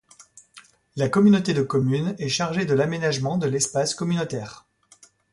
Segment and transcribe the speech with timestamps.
[0.95, 4.65] La communauté de communes est chargée de l'aménagement de l'espace communautaire.